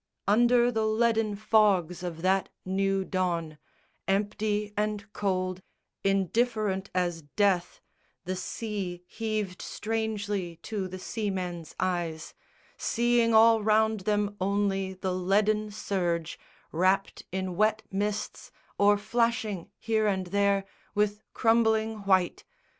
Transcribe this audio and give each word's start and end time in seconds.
_Under 0.27 0.71
the 0.71 0.87
leaden 0.87 1.35
fogs 1.35 2.01
of 2.01 2.23
that 2.23 2.49
new 2.65 3.05
dawn, 3.05 3.59
Empty 4.07 4.73
and 4.75 5.05
cold, 5.13 5.61
indifferent 6.03 6.89
as 6.95 7.21
death, 7.21 7.79
The 8.25 8.35
sea 8.35 9.03
heaved 9.05 9.61
strangely 9.61 10.55
to 10.63 10.87
the 10.87 10.97
seamen's 10.97 11.75
eyes, 11.79 12.33
Seeing 12.77 13.35
all 13.35 13.61
round 13.61 13.99
them 13.99 14.35
only 14.41 14.95
the 14.95 15.13
leaden 15.13 15.69
surge 15.69 16.39
Wrapped 16.71 17.27
in 17.31 17.55
wet 17.55 17.83
mists 17.91 18.49
or 18.79 18.97
flashing 18.97 19.69
here 19.77 20.07
and 20.07 20.25
there 20.25 20.65
With 20.95 21.21
crumbling 21.35 21.99
white. 22.05 22.43